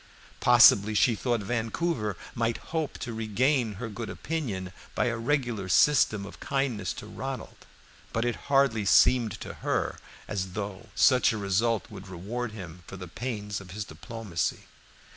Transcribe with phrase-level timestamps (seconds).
[0.39, 6.25] Possibly she thought Vancouver might hope to regain her good opinion by a regular system
[6.25, 7.67] of kindness to Ronald;
[8.11, 12.97] but it hardly seemed to her as though such a result would reward him for
[12.97, 14.61] the pains of his diplomacy.